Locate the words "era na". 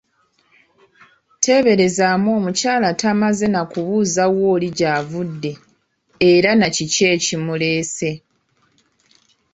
6.31-6.67